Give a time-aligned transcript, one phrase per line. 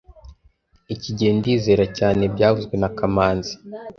[0.93, 3.53] Iki gihe ndizera cyane byavuzwe na kamanzi